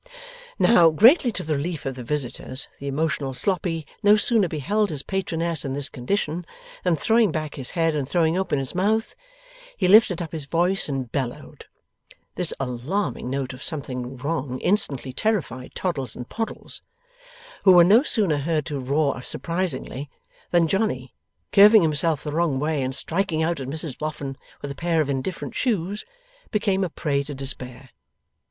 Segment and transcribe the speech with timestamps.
[0.57, 5.03] Now, greatly to the relief of the visitors, the emotional Sloppy no sooner beheld his
[5.03, 6.43] patroness in this condition,
[6.83, 9.15] than, throwing back his head and throwing open his mouth,
[9.77, 11.65] he lifted up his voice and bellowed.
[12.33, 16.81] This alarming note of something wrong instantly terrified Toddles and Poddles,
[17.63, 20.09] who were no sooner heard to roar surprisingly,
[20.49, 21.13] than Johnny,
[21.51, 25.11] curving himself the wrong way and striking out at Mrs Boffin with a pair of
[25.11, 26.05] indifferent shoes,
[26.49, 27.89] became a prey to despair.